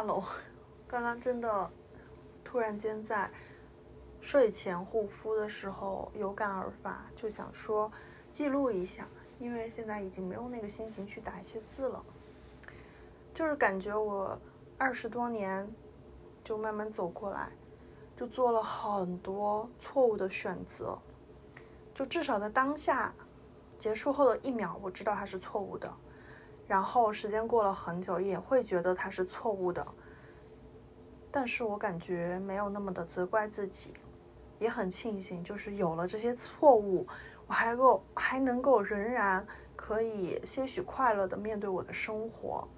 [0.00, 0.22] Hello，
[0.86, 1.68] 刚刚真的
[2.44, 3.28] 突然间在
[4.20, 7.90] 睡前护肤的时候有感而发，就想说
[8.32, 9.08] 记录一下，
[9.40, 12.00] 因为现在已经没有那个心情去打一些字了，
[13.34, 14.38] 就是感觉我
[14.78, 15.68] 二十多年
[16.44, 17.50] 就慢慢走过来，
[18.16, 20.96] 就做了很多错误的选择，
[21.92, 23.12] 就至少在当下
[23.80, 25.92] 结束后的一秒，我知道它是错误的。
[26.68, 29.84] 然后时间过了很久，也会觉得它是错误的，
[31.30, 33.94] 但是我感觉没有那么的责怪自己，
[34.58, 37.06] 也很庆幸，就是有了这些错误，
[37.46, 42.68] 我还够还能够仍然可以些许快乐的面对我的生活。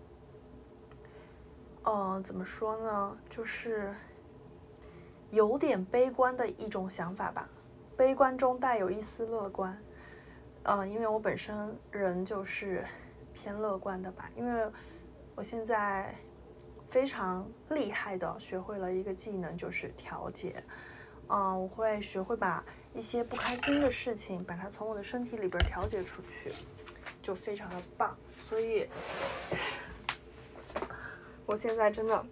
[1.82, 3.18] 嗯，怎么说呢？
[3.28, 3.92] 就是
[5.32, 7.48] 有点悲观的一种想法吧，
[7.96, 9.76] 悲观中带有一丝乐观。
[10.62, 12.84] 嗯，因为我本身人就是。
[13.42, 14.70] 偏乐观的吧，因为
[15.34, 16.14] 我现在
[16.90, 20.62] 非常厉害的学会了一个技能，就是调节。
[21.28, 26.52] 嗯，我会学会把一些不开心的事情，把它从我的身体里边调节出去，
[27.22, 28.14] 就非常的棒。
[28.36, 28.86] 所以，
[31.46, 32.26] 我现在真的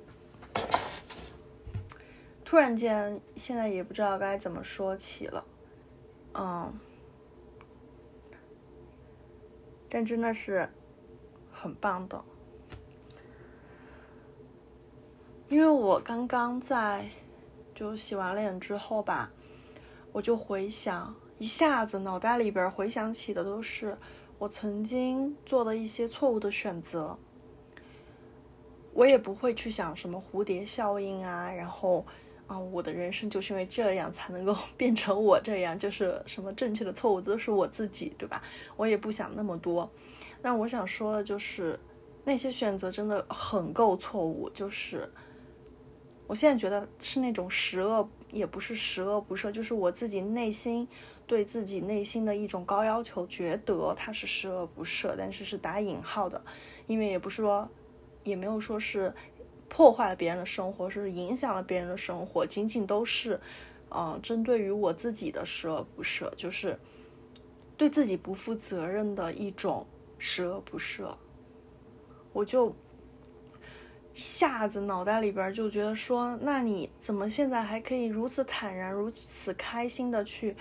[2.44, 5.44] 突然间，现在也不知道该怎么说起了。
[6.34, 6.78] 嗯，
[9.88, 10.68] 但真的是。
[11.60, 12.22] 很棒的，
[15.48, 17.08] 因为我刚刚在
[17.74, 19.30] 就洗完脸之后吧，
[20.12, 23.98] 我就回想，一下子脑袋里边回想起的都是
[24.38, 27.18] 我曾经做的一些错误的选择。
[28.94, 32.04] 我也不会去想什么蝴蝶效应啊，然后
[32.48, 38.42] 啊，我的人生就是因为这样才能够 变成我这样，就是什么正确的错误都是我自己，对吧？
[38.76, 39.88] 我也不想那么多。
[40.40, 41.78] 但我想说的就是，
[42.24, 44.48] 那些选择真的很够错误。
[44.50, 45.10] 就是
[46.26, 50.86] 我现在觉得是那种十恶，也不是十恶不赦，就是我自己内心
[51.26, 56.40] 对自己内心的一种高要求，觉得它是十恶不赦，但是是打引号的，
[56.86, 57.68] 因为也不是说，
[58.22, 59.12] 也没有说是
[59.68, 63.40] 破坏了别人的生活，是影响了别人的生活，仅仅都是，
[63.88, 66.78] 呃，针对于我自己的十恶不赦，就是
[67.76, 69.84] 对自己不负责任的一种。
[70.18, 71.14] 十恶不赦，
[72.32, 72.70] 我就
[74.12, 80.56] 一下子脑袋里边就觉得说，那你怎么现在还可以如此坦然、如此开心的去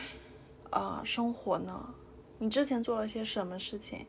[0.69, 1.93] 啊生活呢？
[2.37, 4.05] 你之前做了些什么事情？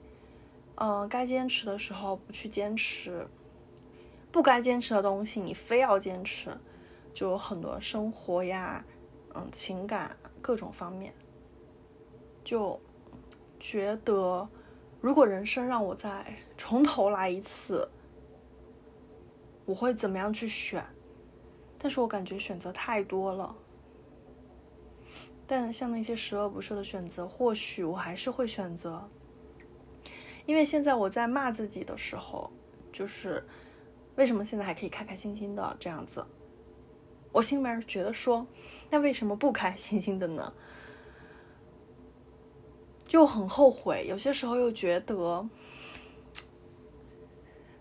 [0.76, 3.26] 嗯，该坚持的时候不去坚持，
[4.30, 6.54] 不该坚持的东西你非要坚持，
[7.14, 8.84] 就有很多生活呀，
[9.34, 11.14] 嗯，情感各种方面，
[12.44, 12.78] 就
[13.58, 14.46] 觉得。
[15.08, 17.88] 如果人生让我再从头来一次，
[19.64, 20.84] 我会怎么样去选？
[21.78, 23.56] 但是我感觉选择太多了。
[25.46, 29.08] 但像那些十恶不赦的选择，或许我还是会选择。
[30.44, 32.52] 因为现在我在骂自己的时候，
[32.92, 33.42] 就是
[34.16, 36.22] 为什么现在还可以开开心心的这样子？
[37.32, 38.46] 我心里面觉得说，
[38.90, 40.52] 那为什么不开心心的呢？
[43.08, 45.48] 就很后悔，有些时候又觉得，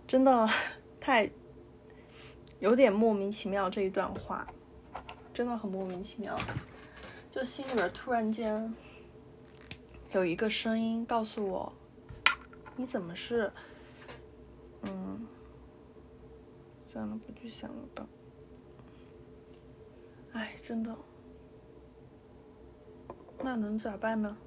[0.08, 0.50] 真的
[1.02, 1.30] 太
[2.60, 3.70] 有点莫名其妙。
[3.70, 4.48] 这一段话
[5.34, 6.40] 真的很莫名其妙，
[7.30, 8.74] 就心里边突然间
[10.14, 11.74] 有一个声音告诉我
[12.78, 13.52] ：“你怎么是……
[14.84, 15.28] 嗯，
[16.94, 18.08] 算了，不去想了吧。”
[20.32, 20.96] 哎，真的，
[23.40, 24.38] 那能咋办呢？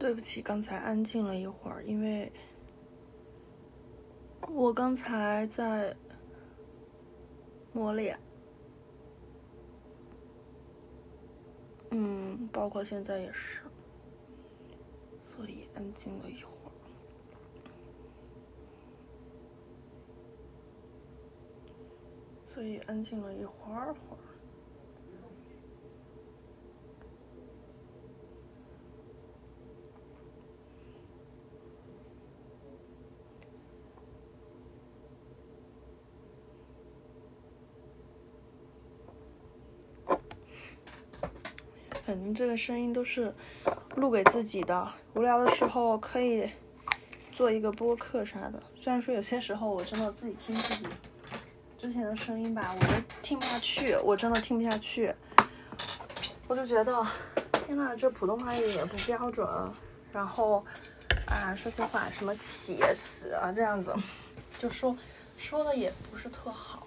[0.00, 2.32] 对不起，刚才安静了一会儿，因为
[4.48, 5.94] 我刚才在
[7.74, 8.18] 磨脸，
[11.90, 13.60] 嗯，包括现在也是，
[15.20, 16.72] 所以安静了一会儿，
[22.46, 24.29] 所以安静了一会儿会儿。
[42.10, 43.32] 肯定这个声音都是
[43.94, 46.50] 录给自己的，无聊的时候可以
[47.30, 48.60] 做一个播客啥的。
[48.74, 50.88] 虽然说有些时候我真的自己听自己
[51.78, 52.92] 之前的声音吧，我都
[53.22, 55.14] 听不下去，我真的听不下去。
[56.48, 57.06] 我就觉得，
[57.64, 59.46] 天呐，这普通话也不标准，
[60.12, 60.64] 然后
[61.28, 63.94] 啊，说句话什么企业词啊这样子，
[64.58, 64.96] 就说
[65.38, 66.84] 说的也不是特好，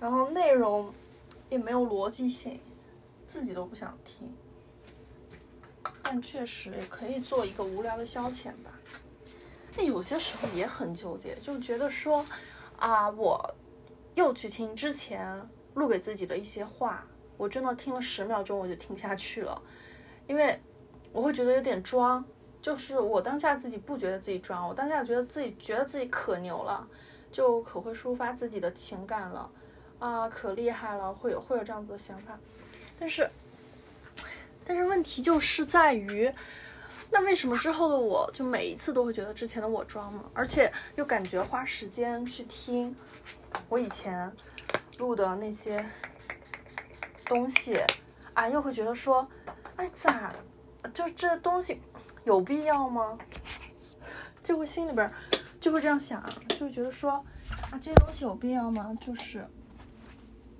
[0.00, 0.90] 然后内容
[1.50, 2.58] 也没有逻辑性，
[3.34, 4.32] 自己都不想听。
[6.00, 8.70] 但确实也可以做一个无聊的消遣吧。
[9.76, 12.24] 那有些时候也很纠结，就觉得说
[12.78, 13.52] 啊，我
[14.14, 15.44] 又去听之前
[15.74, 17.04] 录给自己的一些话。
[17.36, 19.60] 我真的听了十秒钟，我就听不下去了，
[20.28, 20.56] 因为
[21.10, 22.24] 我会觉得有点装，
[22.62, 26.86] 就是我当下自己不觉得自己装，我当下觉得自己觉得自己可牛了，
[27.32, 29.50] 就可会抒发自己的情感了，
[29.98, 32.38] 啊，可厉害了，会有会有这样子的想法，
[32.98, 33.30] 但是，
[34.64, 36.32] 但是问题就是在于，
[37.10, 40.24] 那为什么之后的我就每一次都会觉得之前的我装呢？
[40.32, 42.94] 而且又感觉花时间去听
[43.68, 44.32] 我以前
[44.98, 45.84] 录的那些。
[47.26, 47.82] 东西，
[48.34, 49.26] 啊，又会觉得说，
[49.76, 50.30] 哎，咋，
[50.92, 51.80] 就这东西
[52.24, 53.16] 有必要吗？
[54.42, 55.10] 就会心里边
[55.58, 58.94] 就会这样想，就会觉得说，啊，这些东西有必要吗？
[59.00, 59.42] 就是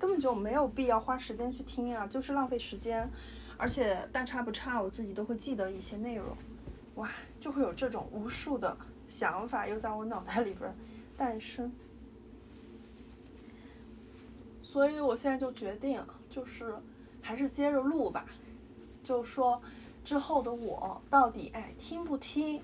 [0.04, 3.08] 根本就没有必要花时间去听啊，就是浪费时间，
[3.56, 6.36] 而且大差不差，我自己都会记得一些内容，
[6.96, 7.10] 哇，
[7.40, 8.76] 就会有这种无数的
[9.08, 10.70] 想法又在我脑袋里边
[11.16, 11.72] 诞生，
[14.62, 15.98] 所以我现在就决定。
[16.28, 16.74] 就是
[17.22, 18.26] 还是接着录吧，
[19.02, 19.62] 就说
[20.04, 22.60] 之后的我到底哎听不听，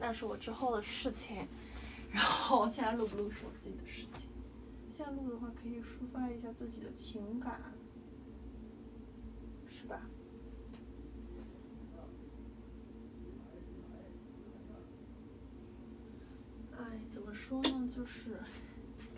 [0.00, 1.46] 那是我之后的事情。
[2.10, 4.29] 然后现在录不录是我自己的事情。
[5.00, 7.58] 线路的话可以抒发一下自己的情感，
[9.70, 10.02] 是吧？
[16.76, 17.88] 哎，怎么说呢？
[17.90, 18.40] 就是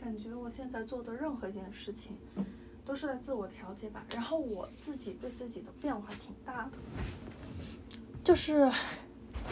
[0.01, 2.13] 感觉我现在做的任何一件事情。
[2.85, 6.73] 都是在自我调节吧，然后我自己对自己的变化挺大的，
[8.25, 8.71] 就是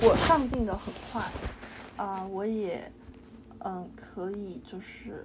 [0.02, 1.30] 我上进的很快，
[1.96, 2.90] 啊，我也
[3.60, 5.24] 嗯可以就是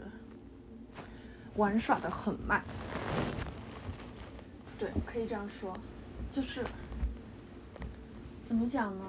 [1.55, 2.63] 玩耍的很慢，
[4.77, 5.75] 对，可以这样说，
[6.31, 6.63] 就是
[8.43, 9.05] 怎么讲呢？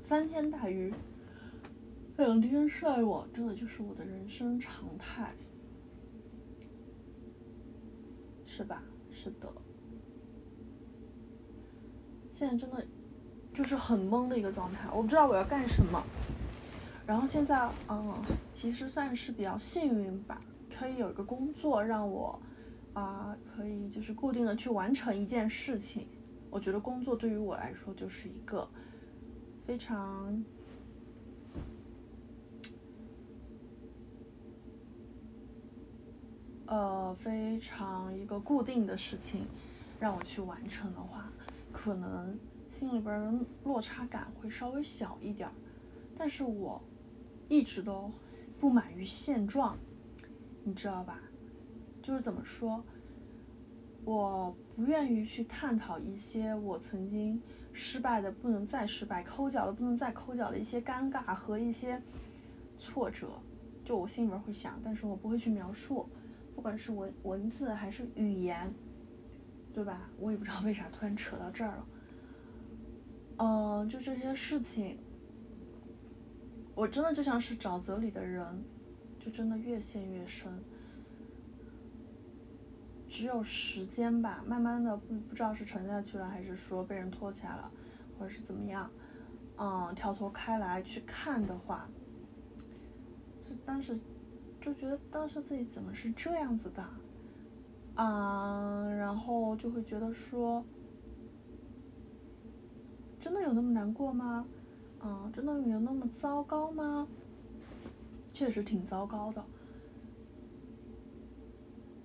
[0.00, 0.92] 三天打鱼。
[2.16, 5.34] 两天晒网，真的就是我的人生常态，
[8.46, 8.80] 是吧？
[9.10, 9.48] 是的。
[12.32, 12.86] 现在真的
[13.52, 16.00] 就是很懵的一个状态，我不知道我要干什么。
[17.06, 18.14] 然后现在，嗯，
[18.54, 20.40] 其实算是比较幸运吧，
[20.76, 22.40] 可以有一个工作让我
[22.94, 26.06] 啊，可以就是固定的去完成一件事情。
[26.50, 28.66] 我觉得工作对于我来说就是一个
[29.66, 30.44] 非常。
[36.66, 39.46] 呃，非常一个固定的事情，
[40.00, 41.30] 让我去完成的话，
[41.70, 42.36] 可能
[42.70, 45.48] 心里边落差感会稍微小一点。
[46.16, 46.82] 但是我
[47.48, 48.10] 一直都
[48.58, 49.76] 不满于现状，
[50.62, 51.20] 你知道吧？
[52.02, 52.84] 就是怎么说，
[54.04, 57.40] 我不愿意去探讨一些我曾经
[57.72, 62.00] 失败的不能再失败、抠脚的不能再抠脚的一些尴尬和一些
[62.78, 63.30] 挫折。
[63.84, 66.08] 就我心里面会想，但是我不会去描述。
[66.54, 68.72] 不管是文文字还是语言，
[69.72, 70.08] 对吧？
[70.18, 71.86] 我也不知道为啥突然扯到这儿了。
[73.38, 74.96] 嗯，就这些事情，
[76.74, 78.44] 我真的就像是沼泽里的人，
[79.18, 80.52] 就真的越陷越深。
[83.08, 87.70] 只有时间吧，慢慢的不不知道是沉下去了，还是说被人拖起来了，
[88.18, 88.90] 或者是怎么样，
[89.56, 91.88] 嗯，跳脱开来去看的话，
[93.42, 93.98] 就当时。
[94.60, 96.82] 就觉得当时自己怎么是这样子的，
[98.02, 100.64] 啊，然后就会觉得说，
[103.20, 104.46] 真的有那么难过吗？
[105.04, 107.06] 啊，真的有那么糟糕吗？
[108.32, 109.44] 确实挺糟糕的，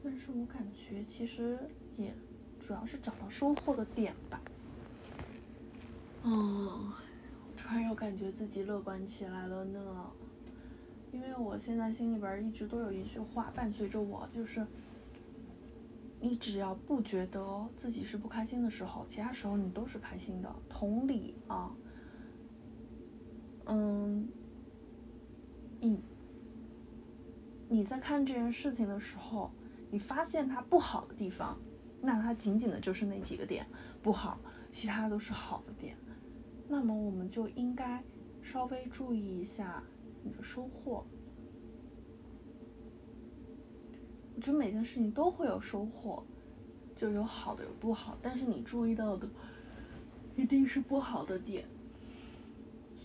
[0.03, 1.57] 但是我感觉其实
[1.95, 2.13] 也
[2.59, 4.41] 主要是找到收获的点吧。
[6.23, 6.93] 哦，
[7.55, 9.79] 突然又感觉自己乐观起来了呢。
[11.11, 14.67] 因为我现在心里边一直都有一句话伴随着我，就是
[16.19, 20.53] 你只要不觉得自己是不开心的时候，其他时候你都是开心的。
[20.69, 21.71] 同理啊，
[23.71, 24.27] 嗯
[25.79, 25.99] 你
[27.69, 29.51] 你在看这件事情的时候，
[29.91, 31.57] 你发现它不好的地方，
[32.01, 33.65] 那它仅仅的就是那几个点
[34.01, 34.39] 不好，
[34.71, 35.95] 其他都是好的点。
[36.67, 38.03] 那么我们就应该
[38.41, 39.83] 稍微注意一下
[40.23, 41.05] 你的收获。
[44.35, 46.23] 我觉得每件事情都会有收获，
[46.95, 49.29] 就有好的有不好，但是你注意到的
[50.35, 51.67] 一定是不好的点。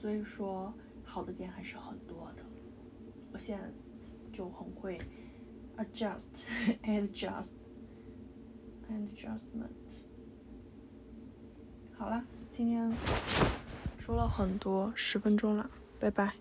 [0.04, 0.70] 所以说，
[1.02, 2.42] 好的点还是很多的。
[3.32, 3.64] 我现在
[4.30, 4.99] 就很会
[5.78, 6.44] adjust
[6.84, 7.52] adjust
[8.90, 9.70] adjustment。
[11.96, 12.92] 好了，今天
[13.99, 16.34] 说了很多，十分钟了，拜拜。